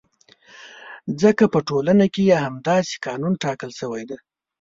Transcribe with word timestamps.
ځکه 1.21 1.43
په 1.53 1.59
ټولنه 1.69 2.05
کې 2.13 2.21
یې 2.29 2.37
همداسې 2.45 2.93
قانون 3.05 3.33
ټاکل 3.43 3.71
شوی 3.79 4.03
دی. 4.09 4.17